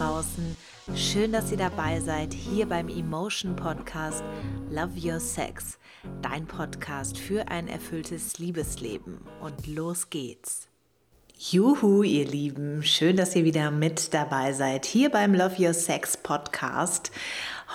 [0.00, 0.56] draußen.
[0.94, 4.24] Schön, dass ihr dabei seid hier beim Emotion Podcast
[4.70, 5.78] Love Your Sex,
[6.22, 9.20] dein Podcast für ein erfülltes Liebesleben.
[9.40, 10.69] Und los geht's.
[11.42, 16.18] Juhu, ihr Lieben, schön, dass ihr wieder mit dabei seid hier beim Love Your Sex
[16.18, 17.10] Podcast.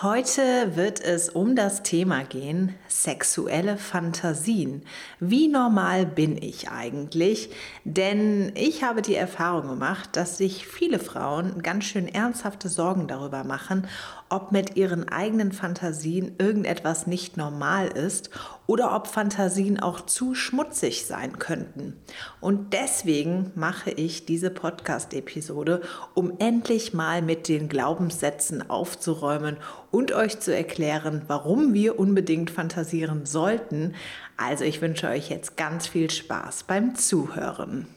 [0.03, 4.83] Heute wird es um das Thema gehen, sexuelle Fantasien.
[5.19, 7.49] Wie normal bin ich eigentlich?
[7.85, 13.43] Denn ich habe die Erfahrung gemacht, dass sich viele Frauen ganz schön ernsthafte Sorgen darüber
[13.43, 13.87] machen,
[14.29, 18.29] ob mit ihren eigenen Fantasien irgendetwas nicht normal ist
[18.67, 21.95] oder ob Fantasien auch zu schmutzig sein könnten.
[22.41, 25.81] Und deswegen mache ich diese Podcast-Episode,
[26.13, 29.57] um endlich mal mit den Glaubenssätzen aufzuräumen
[29.91, 33.93] und euch zu erklären, warum wir unbedingt fantasieren sollten.
[34.37, 37.87] Also ich wünsche euch jetzt ganz viel Spaß beim Zuhören.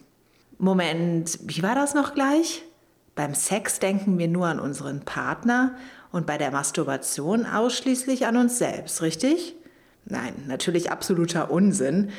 [0.59, 2.65] Moment, wie war das noch gleich?
[3.15, 5.77] Beim Sex denken wir nur an unseren Partner
[6.13, 9.57] und bei der Masturbation ausschließlich an uns selbst, richtig?
[10.11, 12.11] Nein, natürlich absoluter Unsinn.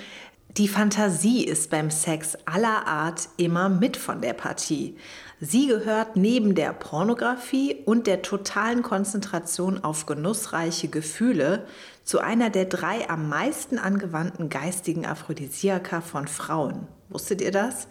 [0.58, 4.98] Die Fantasie ist beim Sex aller Art immer mit von der Partie.
[5.40, 11.66] Sie gehört neben der Pornografie und der totalen Konzentration auf genussreiche Gefühle
[12.04, 16.88] zu einer der drei am meisten angewandten geistigen Aphrodisiaka von Frauen.
[17.10, 17.88] Wusstet ihr das?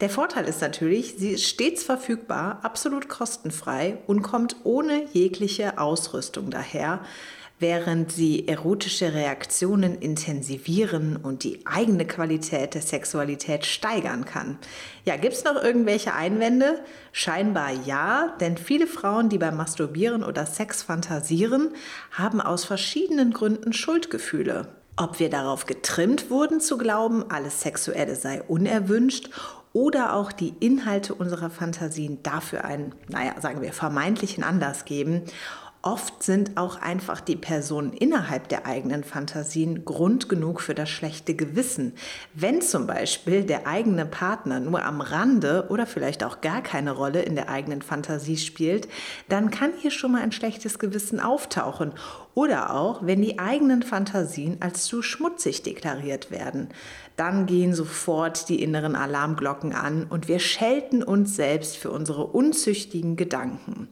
[0.00, 6.50] Der Vorteil ist natürlich, sie ist stets verfügbar, absolut kostenfrei und kommt ohne jegliche Ausrüstung
[6.50, 7.00] daher,
[7.58, 14.58] während sie erotische Reaktionen intensivieren und die eigene Qualität der Sexualität steigern kann.
[15.04, 16.78] Ja, gibt es noch irgendwelche Einwände?
[17.12, 21.70] Scheinbar ja, denn viele Frauen, die beim Masturbieren oder Sex fantasieren,
[22.12, 24.68] haben aus verschiedenen Gründen Schuldgefühle.
[24.96, 29.30] Ob wir darauf getrimmt wurden zu glauben, alles Sexuelle sei unerwünscht
[29.72, 35.22] oder auch die Inhalte unserer Fantasien dafür einen, naja, sagen wir, vermeintlichen Anlass geben
[35.82, 41.36] Oft sind auch einfach die Personen innerhalb der eigenen Fantasien Grund genug für das schlechte
[41.36, 41.94] Gewissen.
[42.34, 47.22] Wenn zum Beispiel der eigene Partner nur am Rande oder vielleicht auch gar keine Rolle
[47.22, 48.88] in der eigenen Fantasie spielt,
[49.28, 51.92] dann kann hier schon mal ein schlechtes Gewissen auftauchen.
[52.34, 56.70] Oder auch, wenn die eigenen Fantasien als zu schmutzig deklariert werden.
[57.18, 63.16] Dann gehen sofort die inneren Alarmglocken an und wir schelten uns selbst für unsere unzüchtigen
[63.16, 63.88] Gedanken.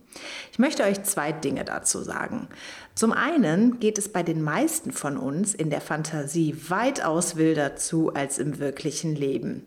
[0.53, 2.47] Ich möchte euch zwei Dinge dazu sagen.
[2.95, 8.15] Zum einen geht es bei den meisten von uns in der Fantasie weitaus wilder zu
[8.15, 9.67] als im wirklichen Leben.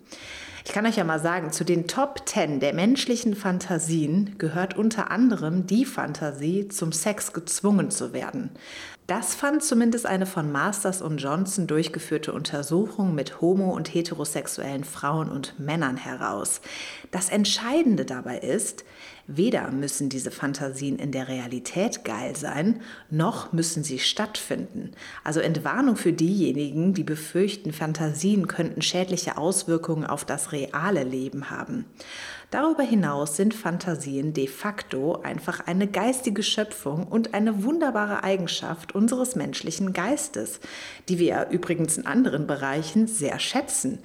[0.64, 5.12] Ich kann euch ja mal sagen, zu den Top 10 der menschlichen Fantasien gehört unter
[5.12, 8.52] anderem die Fantasie, zum Sex gezwungen zu werden.
[9.10, 15.30] Das fand zumindest eine von Masters und Johnson durchgeführte Untersuchung mit homo- und heterosexuellen Frauen
[15.30, 16.62] und Männern heraus.
[17.10, 18.86] Das Entscheidende dabei ist,
[19.30, 24.92] weder müssen diese Fantasien in der Realität geil sein, noch müssen sie stattfinden.
[25.24, 31.86] Also Entwarnung für diejenigen, die befürchten, Fantasien könnten schädliche Auswirkungen auf das reale Leben haben.
[32.52, 39.36] Darüber hinaus sind Fantasien de facto einfach eine geistige Schöpfung und eine wunderbare Eigenschaft unseres
[39.36, 40.60] menschlichen Geistes,
[41.10, 44.00] die wir übrigens in anderen Bereichen sehr schätzen.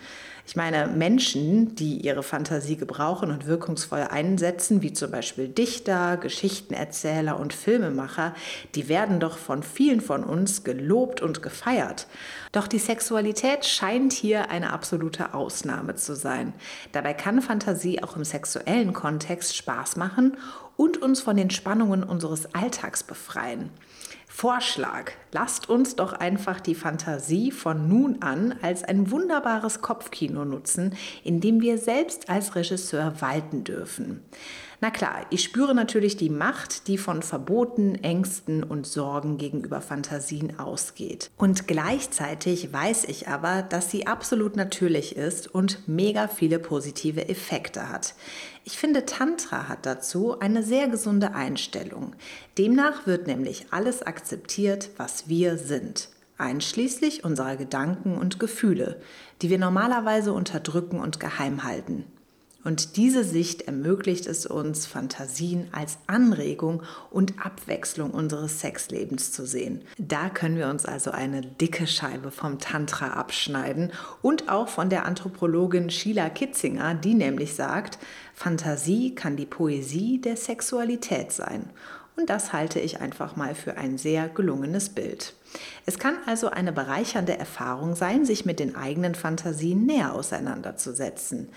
[0.47, 7.41] Ich meine, Menschen, die ihre Fantasie gebrauchen und wirkungsvoll einsetzen, wie zum Beispiel Dichter, Geschichtenerzähler
[7.41, 8.34] und Filmemacher,
[8.75, 12.06] die werden doch von vielen von uns gelobt und gefeiert.
[12.53, 16.53] Doch die Sexualität scheint hier eine absolute Ausnahme zu sein.
[16.93, 20.37] Dabei kann Fantasie auch im sexuellen Kontext Spaß machen
[20.76, 23.71] und uns von den Spannungen unseres Alltags befreien.
[24.37, 30.97] Vorschlag, lasst uns doch einfach die Fantasie von nun an als ein wunderbares Kopfkino nutzen,
[31.23, 34.25] in dem wir selbst als Regisseur walten dürfen.
[34.84, 40.58] Na klar, ich spüre natürlich die Macht, die von Verboten, Ängsten und Sorgen gegenüber Fantasien
[40.58, 41.31] ausgeht.
[41.38, 47.88] Und gleichzeitig weiß ich aber, dass sie absolut natürlich ist und mega viele positive Effekte
[47.88, 48.14] hat.
[48.64, 52.14] Ich finde, Tantra hat dazu eine sehr gesunde Einstellung.
[52.58, 59.00] Demnach wird nämlich alles akzeptiert, was wir sind, einschließlich unserer Gedanken und Gefühle,
[59.40, 62.04] die wir normalerweise unterdrücken und geheim halten.
[62.64, 69.82] Und diese Sicht ermöglicht es uns, Fantasien als Anregung und Abwechslung unseres Sexlebens zu sehen.
[69.99, 75.05] Da können wir uns also eine dicke Scheibe vom Tantra abschneiden und auch von der
[75.05, 77.99] Anthropologin Sheila Kitzinger, die nämlich sagt,
[78.34, 81.70] Fantasie kann die Poesie der Sexualität sein.
[82.16, 85.34] Und das halte ich einfach mal für ein sehr gelungenes Bild.
[85.87, 91.49] Es kann also eine bereichernde Erfahrung sein, sich mit den eigenen Fantasien näher auseinanderzusetzen.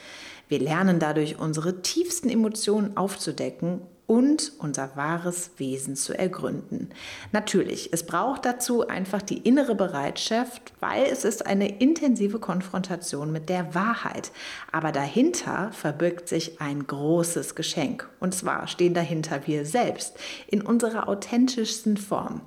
[0.48, 6.90] Wir lernen dadurch unsere tiefsten Emotionen aufzudecken und unser wahres Wesen zu ergründen.
[7.34, 13.50] Natürlich, es braucht dazu einfach die innere Bereitschaft, weil es ist eine intensive Konfrontation mit
[13.50, 14.32] der Wahrheit.
[14.72, 18.10] Aber dahinter verbirgt sich ein großes Geschenk.
[18.22, 20.18] Und zwar stehen dahinter wir selbst
[20.48, 22.42] in unserer authentischsten Form.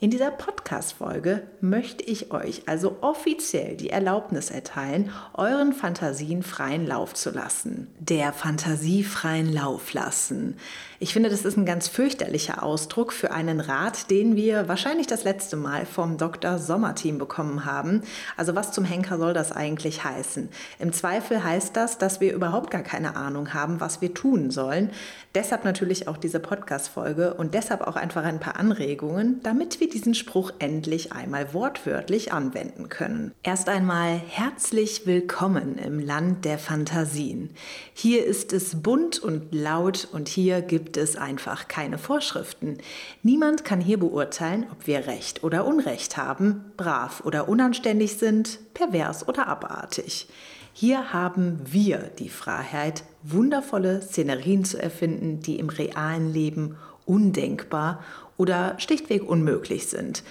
[0.00, 7.14] In dieser Podcast-Folge möchte ich euch also offiziell die Erlaubnis erteilen, euren Fantasien freien Lauf
[7.14, 7.86] zu lassen.
[8.00, 10.56] Der Fantasie freien Lauf lassen.
[10.98, 15.22] Ich finde, das ist ein ganz fürchterlicher Ausdruck für einen Rat, den wir wahrscheinlich das
[15.22, 16.58] letzte Mal vom Dr.
[16.58, 18.02] Sommerteam bekommen haben.
[18.36, 20.48] Also was zum Henker soll das eigentlich heißen?
[20.80, 24.90] Im Zweifel heißt das, dass wir überhaupt gar keine Ahnung haben, was wir tun sollen.
[25.34, 30.14] Deshalb natürlich auch diese Podcast-Folge und deshalb auch einfach ein paar Anregungen, damit wir diesen
[30.14, 33.32] Spruch endlich einmal wortwörtlich anwenden können.
[33.44, 37.50] Erst einmal herzlich willkommen im Land der Fantasien.
[37.94, 42.78] Hier ist es bunt und laut und hier gibt es einfach keine Vorschriften.
[43.22, 49.28] Niemand kann hier beurteilen, ob wir Recht oder Unrecht haben, brav oder unanständig sind, pervers
[49.28, 50.26] oder abartig.
[50.72, 56.76] Hier haben wir die Freiheit, wundervolle Szenerien zu erfinden, die im realen Leben
[57.06, 58.02] undenkbar
[58.36, 60.22] oder schlichtweg unmöglich sind.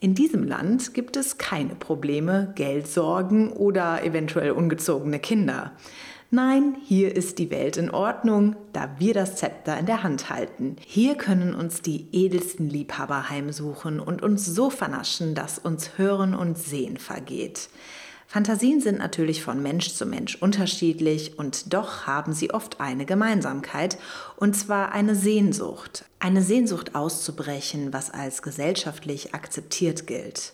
[0.00, 5.72] In diesem Land gibt es keine Probleme, Geldsorgen oder eventuell ungezogene Kinder.
[6.30, 10.76] Nein, hier ist die Welt in Ordnung, da wir das Zepter in der Hand halten.
[10.84, 16.58] Hier können uns die edelsten Liebhaber heimsuchen und uns so vernaschen, dass uns Hören und
[16.58, 17.70] Sehen vergeht.
[18.30, 23.96] Fantasien sind natürlich von Mensch zu Mensch unterschiedlich und doch haben sie oft eine Gemeinsamkeit,
[24.36, 26.04] und zwar eine Sehnsucht.
[26.18, 30.52] Eine Sehnsucht auszubrechen, was als gesellschaftlich akzeptiert gilt.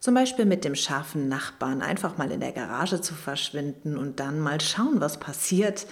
[0.00, 4.40] Zum Beispiel mit dem scharfen Nachbarn einfach mal in der Garage zu verschwinden und dann
[4.40, 5.86] mal schauen, was passiert.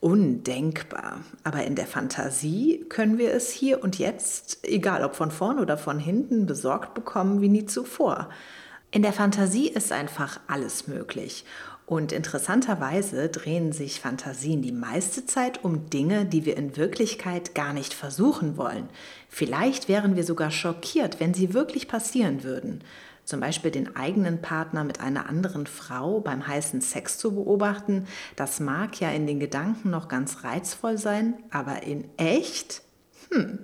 [0.00, 1.20] Undenkbar.
[1.44, 5.78] Aber in der Fantasie können wir es hier und jetzt, egal ob von vorn oder
[5.78, 8.28] von hinten, besorgt bekommen wie nie zuvor.
[8.96, 11.44] In der Fantasie ist einfach alles möglich.
[11.84, 17.74] Und interessanterweise drehen sich Fantasien die meiste Zeit um Dinge, die wir in Wirklichkeit gar
[17.74, 18.88] nicht versuchen wollen.
[19.28, 22.82] Vielleicht wären wir sogar schockiert, wenn sie wirklich passieren würden.
[23.22, 28.60] Zum Beispiel den eigenen Partner mit einer anderen Frau beim heißen Sex zu beobachten, das
[28.60, 32.80] mag ja in den Gedanken noch ganz reizvoll sein, aber in echt?
[33.30, 33.58] Hm,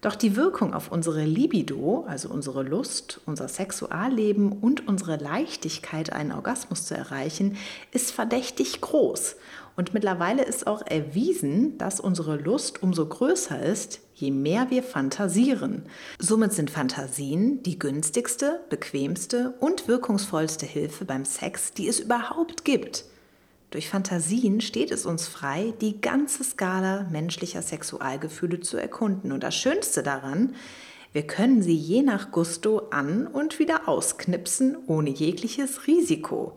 [0.00, 6.32] doch die Wirkung auf unsere Libido, also unsere Lust, unser Sexualleben und unsere Leichtigkeit, einen
[6.32, 7.58] Orgasmus zu erreichen,
[7.92, 9.36] ist verdächtig groß.
[9.76, 15.84] Und mittlerweile ist auch erwiesen, dass unsere Lust umso größer ist, je mehr wir fantasieren.
[16.18, 23.04] Somit sind Fantasien die günstigste, bequemste und wirkungsvollste Hilfe beim Sex, die es überhaupt gibt.
[23.70, 29.30] Durch Fantasien steht es uns frei, die ganze Skala menschlicher Sexualgefühle zu erkunden.
[29.30, 30.56] Und das Schönste daran,
[31.12, 36.56] wir können sie je nach Gusto an und wieder ausknipsen, ohne jegliches Risiko.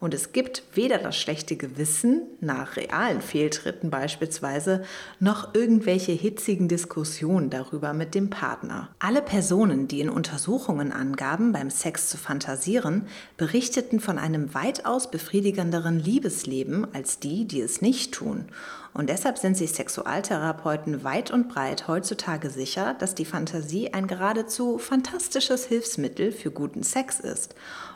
[0.00, 4.82] Und es gibt weder das schlechte Gewissen nach realen Fehltritten beispielsweise,
[5.18, 8.88] noch irgendwelche hitzigen Diskussionen darüber mit dem Partner.
[8.98, 16.00] Alle Personen, die in Untersuchungen angaben, beim Sex zu fantasieren, berichteten von einem weitaus befriedigenderen
[16.00, 18.46] Liebesleben als die, die es nicht tun.
[18.92, 24.78] Und deshalb sind sich Sexualtherapeuten weit und breit heutzutage sicher, dass die Fantasie ein geradezu
[24.78, 27.54] fantastisches Hilfsmittel für guten Sex ist,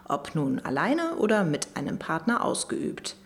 [0.08, 3.16] ob nun alleine oder mit einem Partner ausgeübt.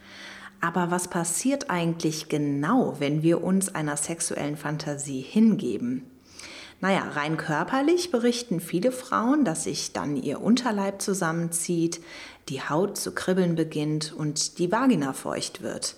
[0.61, 6.05] Aber was passiert eigentlich genau, wenn wir uns einer sexuellen Fantasie hingeben?
[6.81, 12.01] Naja, rein körperlich berichten viele Frauen, dass sich dann ihr Unterleib zusammenzieht,
[12.49, 15.97] die Haut zu kribbeln beginnt und die Vagina feucht wird.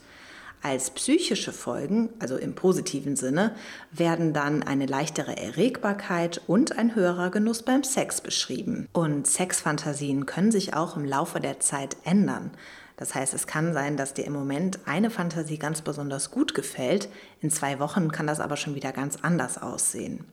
[0.62, 3.54] Als psychische Folgen, also im positiven Sinne,
[3.92, 8.86] werden dann eine leichtere Erregbarkeit und ein höherer Genuss beim Sex beschrieben.
[8.92, 12.50] Und Sexfantasien können sich auch im Laufe der Zeit ändern.
[12.98, 17.08] Das heißt, es kann sein, dass dir im Moment eine Fantasie ganz besonders gut gefällt,
[17.40, 20.26] in zwei Wochen kann das aber schon wieder ganz anders aussehen.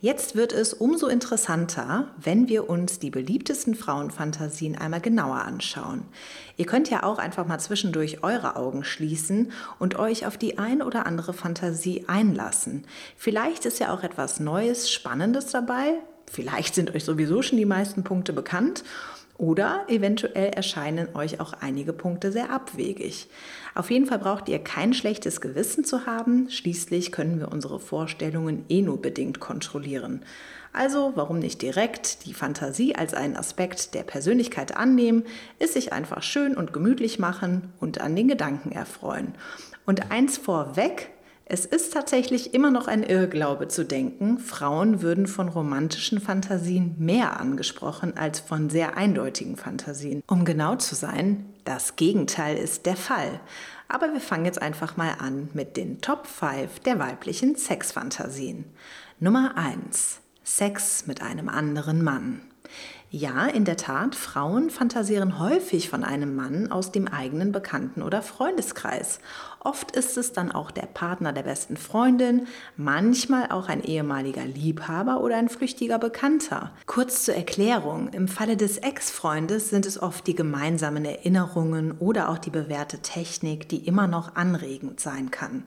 [0.00, 6.02] Jetzt wird es umso interessanter, wenn wir uns die beliebtesten Frauenfantasien einmal genauer anschauen.
[6.56, 10.82] Ihr könnt ja auch einfach mal zwischendurch eure Augen schließen und euch auf die ein
[10.82, 12.86] oder andere Fantasie einlassen.
[13.16, 15.94] Vielleicht ist ja auch etwas Neues, Spannendes dabei.
[16.30, 18.84] Vielleicht sind euch sowieso schon die meisten Punkte bekannt
[19.36, 23.28] Oder eventuell erscheinen euch auch einige Punkte sehr abwegig.
[23.74, 26.48] Auf jeden Fall braucht ihr kein schlechtes Gewissen zu haben.
[26.50, 30.24] Schließlich können wir unsere Vorstellungen eh nur bedingt kontrollieren.
[30.72, 35.24] Also warum nicht direkt die Fantasie als einen Aspekt der Persönlichkeit annehmen,
[35.58, 39.34] es sich einfach schön und gemütlich machen und an den Gedanken erfreuen.
[39.84, 41.10] Und eins vorweg,
[41.46, 47.38] es ist tatsächlich immer noch ein Irrglaube zu denken, Frauen würden von romantischen Fantasien mehr
[47.38, 50.22] angesprochen als von sehr eindeutigen Fantasien.
[50.26, 53.40] Um genau zu sein, das Gegenteil ist der Fall.
[53.88, 58.64] Aber wir fangen jetzt einfach mal an mit den Top 5 der weiblichen Sexfantasien.
[59.20, 60.20] Nummer 1.
[60.44, 62.40] Sex mit einem anderen Mann.
[63.16, 68.22] Ja, in der Tat, Frauen fantasieren häufig von einem Mann aus dem eigenen Bekannten- oder
[68.22, 69.20] Freundeskreis.
[69.66, 75.22] Oft ist es dann auch der Partner der besten Freundin, manchmal auch ein ehemaliger Liebhaber
[75.22, 76.72] oder ein flüchtiger Bekannter.
[76.84, 82.36] Kurz zur Erklärung, im Falle des Ex-Freundes sind es oft die gemeinsamen Erinnerungen oder auch
[82.36, 85.64] die bewährte Technik, die immer noch anregend sein kann.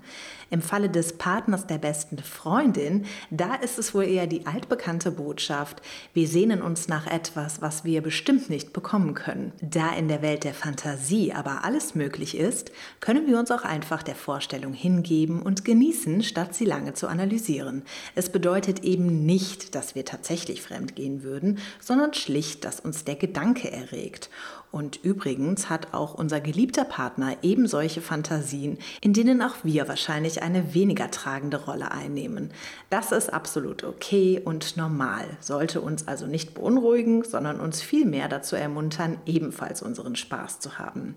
[0.51, 5.81] Im Falle des Partners der besten Freundin, da ist es wohl eher die altbekannte Botschaft,
[6.13, 9.53] wir sehnen uns nach etwas, was wir bestimmt nicht bekommen können.
[9.59, 13.86] Da in der Welt der Fantasie aber alles möglich ist, können wir uns auch einfach
[13.87, 17.83] einfach der Vorstellung hingeben und genießen, statt sie lange zu analysieren.
[18.15, 23.15] Es bedeutet eben nicht, dass wir tatsächlich fremd gehen würden, sondern schlicht, dass uns der
[23.15, 24.29] Gedanke erregt.
[24.71, 30.43] Und übrigens hat auch unser geliebter Partner eben solche Fantasien, in denen auch wir wahrscheinlich
[30.43, 32.51] eine weniger tragende Rolle einnehmen.
[32.89, 38.57] Das ist absolut okay und normal, sollte uns also nicht beunruhigen, sondern uns vielmehr dazu
[38.57, 41.15] ermuntern, ebenfalls unseren Spaß zu haben.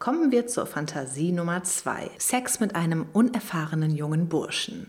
[0.00, 4.86] Kommen wir zur Fantasie Nummer zwei: Sex mit einem unerfahrenen jungen Burschen.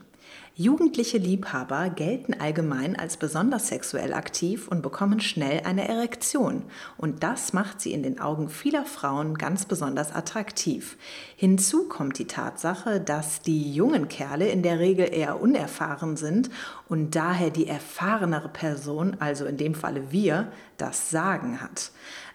[0.55, 6.63] Jugendliche Liebhaber gelten allgemein als besonders sexuell aktiv und bekommen schnell eine Erektion.
[6.97, 10.97] Und das macht sie in den Augen vieler Frauen ganz besonders attraktiv.
[11.35, 16.49] Hinzu kommt die Tatsache, dass die jungen Kerle in der Regel eher unerfahren sind
[16.87, 21.91] und daher die erfahrenere Person, also in dem Falle wir, das Sagen hat.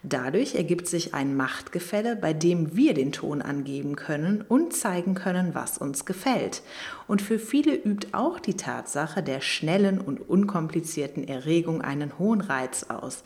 [0.08, 5.52] Dadurch ergibt sich ein Machtgefälle, bei dem wir den Ton angeben können und zeigen können,
[5.52, 6.62] was uns gefällt.
[7.08, 12.84] Und für viele übt auch die Tatsache der schnellen und unkomplizierten Erregung einen hohen Reiz
[12.84, 13.24] aus.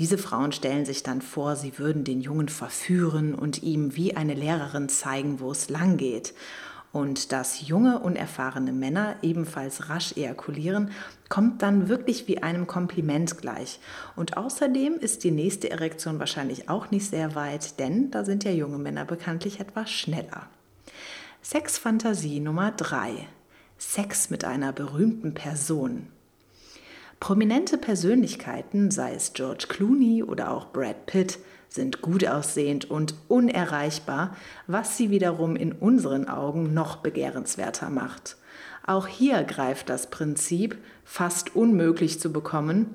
[0.00, 4.34] Diese Frauen stellen sich dann vor, sie würden den Jungen verführen und ihm wie eine
[4.34, 6.34] Lehrerin zeigen, wo es lang geht
[6.92, 10.90] und dass junge, unerfahrene Männer ebenfalls rasch ejakulieren,
[11.28, 13.78] kommt dann wirklich wie einem Kompliment gleich.
[14.16, 18.50] Und außerdem ist die nächste Erektion wahrscheinlich auch nicht sehr weit, denn da sind ja
[18.50, 20.48] junge Männer bekanntlich etwas schneller.
[21.42, 23.26] Sexfantasie Nummer 3.
[23.78, 26.08] Sex mit einer berühmten Person.
[27.20, 31.38] Prominente Persönlichkeiten, sei es George Clooney oder auch Brad Pitt,
[31.70, 34.36] sind gut aussehend und unerreichbar,
[34.66, 38.36] was sie wiederum in unseren Augen noch begehrenswerter macht.
[38.86, 42.94] Auch hier greift das Prinzip, fast unmöglich zu bekommen,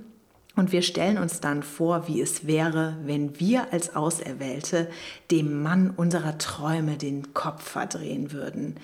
[0.56, 4.90] und wir stellen uns dann vor, wie es wäre, wenn wir als Auserwählte
[5.30, 8.78] dem Mann unserer Träume den Kopf verdrehen würden.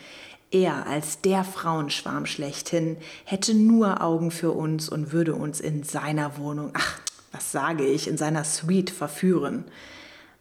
[0.52, 6.38] Er als der Frauenschwarm schlechthin hätte nur Augen für uns und würde uns in seiner
[6.38, 7.00] Wohnung, ach,
[7.32, 9.66] was sage ich, in seiner Suite verführen.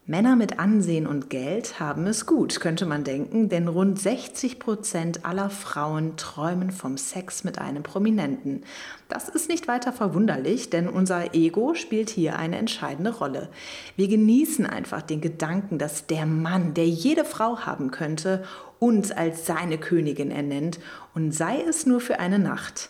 [0.07, 5.25] Männer mit Ansehen und Geld haben es gut, könnte man denken, denn rund 60 Prozent
[5.25, 8.63] aller Frauen träumen vom Sex mit einem Prominenten.
[9.09, 13.49] Das ist nicht weiter verwunderlich, denn unser Ego spielt hier eine entscheidende Rolle.
[13.95, 18.43] Wir genießen einfach den Gedanken, dass der Mann, der jede Frau haben könnte,
[18.79, 20.79] uns als seine Königin ernennt
[21.13, 22.89] und sei es nur für eine Nacht.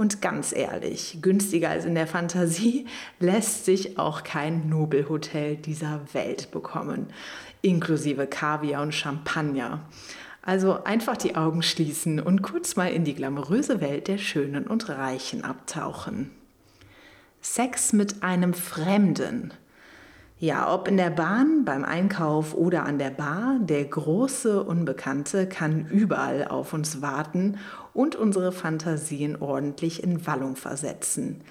[0.00, 2.86] Und ganz ehrlich, günstiger als in der Fantasie
[3.20, 7.08] lässt sich auch kein Nobelhotel dieser Welt bekommen,
[7.60, 9.80] inklusive Kaviar und Champagner.
[10.40, 14.88] Also einfach die Augen schließen und kurz mal in die glamouröse Welt der Schönen und
[14.88, 16.30] Reichen abtauchen.
[17.42, 19.52] Sex mit einem Fremden.
[20.42, 25.84] Ja, ob in der Bahn, beim Einkauf oder an der Bar, der große Unbekannte kann
[25.84, 27.58] überall auf uns warten
[27.92, 31.42] und unsere Fantasien ordentlich in Wallung versetzen.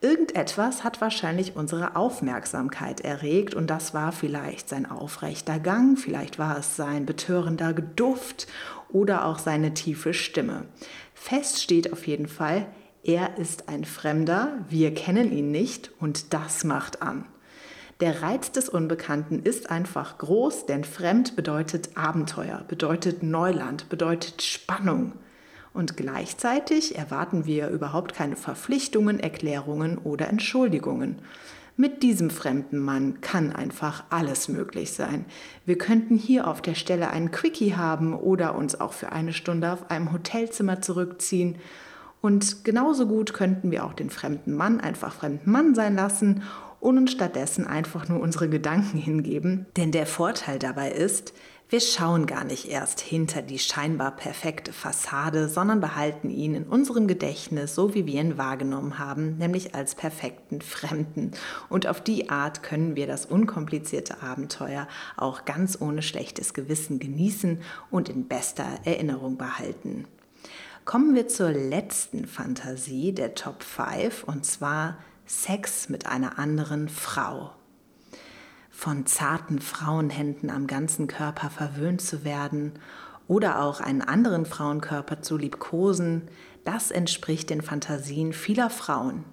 [0.00, 6.56] Irgendetwas hat wahrscheinlich unsere Aufmerksamkeit erregt und das war vielleicht sein aufrechter Gang, vielleicht war
[6.56, 8.46] es sein betörender Duft
[8.88, 10.64] oder auch seine tiefe Stimme.
[11.12, 12.64] Fest steht auf jeden Fall,
[13.04, 17.26] er ist ein Fremder, wir kennen ihn nicht und das macht an.
[18.00, 25.12] Der Reiz des Unbekannten ist einfach groß, denn fremd bedeutet Abenteuer, bedeutet Neuland, bedeutet Spannung.
[25.74, 31.18] Und gleichzeitig erwarten wir überhaupt keine Verpflichtungen, Erklärungen oder Entschuldigungen.
[31.76, 35.26] Mit diesem fremden Mann kann einfach alles möglich sein.
[35.66, 39.70] Wir könnten hier auf der Stelle einen Quickie haben oder uns auch für eine Stunde
[39.70, 41.56] auf einem Hotelzimmer zurückziehen.
[42.22, 46.42] Und genauso gut könnten wir auch den fremden Mann einfach fremden Mann sein lassen
[46.80, 49.66] und uns stattdessen einfach nur unsere Gedanken hingeben.
[49.76, 51.32] Denn der Vorteil dabei ist,
[51.70, 57.06] wir schauen gar nicht erst hinter die scheinbar perfekte Fassade, sondern behalten ihn in unserem
[57.06, 61.30] Gedächtnis, so wie wir ihn wahrgenommen haben, nämlich als perfekten Fremden.
[61.68, 67.60] Und auf die Art können wir das unkomplizierte Abenteuer auch ganz ohne schlechtes Gewissen genießen
[67.92, 70.06] und in bester Erinnerung behalten.
[70.84, 74.96] Kommen wir zur letzten Fantasie der Top 5 und zwar
[75.30, 77.52] Sex mit einer anderen Frau
[78.68, 82.72] von zarten Frauenhänden am ganzen Körper verwöhnt zu werden
[83.28, 86.28] oder auch einen anderen Frauenkörper zu liebkosen,
[86.64, 89.24] das entspricht den Fantasien vieler Frauen.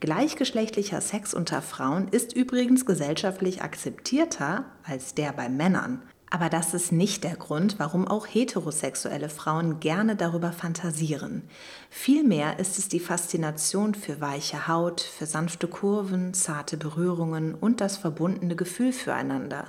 [0.00, 6.02] Gleichgeschlechtlicher Sex unter Frauen ist übrigens gesellschaftlich akzeptierter als der bei Männern.
[6.32, 11.42] Aber das ist nicht der Grund, warum auch heterosexuelle Frauen gerne darüber fantasieren.
[11.90, 17.96] Vielmehr ist es die Faszination für weiche Haut, für sanfte Kurven, zarte Berührungen und das
[17.96, 19.66] verbundene Gefühl füreinander.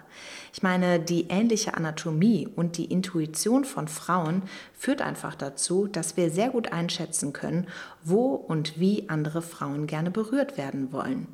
[0.54, 4.44] Ich meine, die ähnliche Anatomie und die Intuition von Frauen
[4.78, 7.66] führt einfach dazu, dass wir sehr gut einschätzen können,
[8.04, 11.28] wo und wie andere Frauen gerne berührt werden wollen.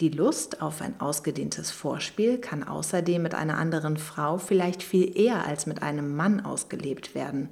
[0.00, 5.46] Die Lust auf ein ausgedehntes Vorspiel kann außerdem mit einer anderen Frau vielleicht viel eher
[5.46, 7.50] als mit einem Mann ausgelebt werden.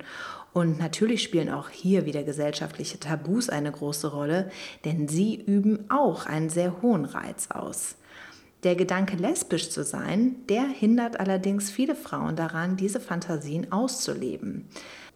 [0.52, 4.50] Und natürlich spielen auch hier wieder gesellschaftliche Tabus eine große Rolle,
[4.84, 7.94] denn sie üben auch einen sehr hohen Reiz aus.
[8.64, 14.68] Der Gedanke, lesbisch zu sein, der hindert allerdings viele Frauen daran, diese Fantasien auszuleben.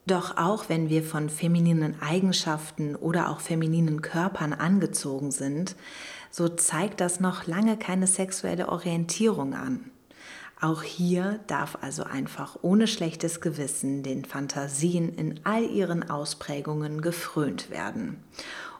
[0.06, 5.76] Doch auch wenn wir von femininen Eigenschaften oder auch femininen Körpern angezogen sind,
[6.34, 9.92] so zeigt das noch lange keine sexuelle Orientierung an.
[10.60, 17.70] Auch hier darf also einfach ohne schlechtes Gewissen den Fantasien in all ihren Ausprägungen gefrönt
[17.70, 18.16] werden.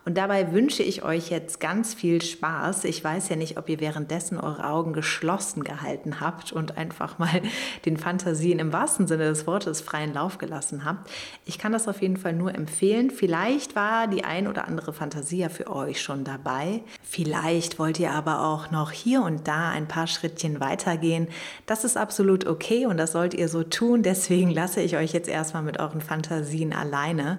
[0.05, 2.85] Und dabei wünsche ich euch jetzt ganz viel Spaß.
[2.85, 7.41] Ich weiß ja nicht, ob ihr währenddessen eure Augen geschlossen gehalten habt und einfach mal
[7.87, 11.11] den Fantasien im wahrsten Sinne des Wortes freien Lauf gelassen habt.
[11.47, 13.11] Ich kann das auf jeden Fall nur empfehlen.
[13.11, 16.83] Vielleicht war die ein oder andere Fantasie ja für euch schon dabei.
[17.03, 21.29] Vielleicht wollt ihr aber auch noch hier und da ein paar Schrittchen weitergehen.
[21.65, 24.03] Das ist absolut okay und das sollt ihr so tun.
[24.03, 27.39] Deswegen lasse ich euch jetzt erstmal mit euren Fantasien alleine.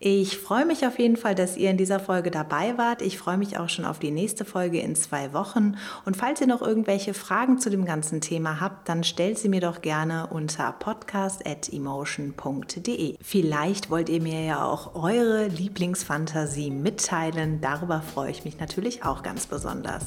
[0.00, 3.02] Ich freue mich auf jeden Fall, dass ihr in dieser Folge dabei wart.
[3.02, 5.74] Ich freue mich auch schon auf die nächste Folge in zwei Wochen.
[6.04, 9.60] Und falls ihr noch irgendwelche Fragen zu dem ganzen Thema habt, dann stellt sie mir
[9.60, 13.16] doch gerne unter podcast.emotion.de.
[13.20, 17.60] Vielleicht wollt ihr mir ja auch eure Lieblingsfantasie mitteilen.
[17.60, 20.04] Darüber freue ich mich natürlich auch ganz besonders.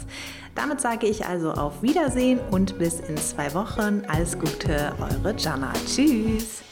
[0.55, 4.03] Damit sage ich also auf Wiedersehen und bis in zwei Wochen.
[4.07, 5.73] Alles Gute, eure Jana.
[5.85, 6.63] Tschüss.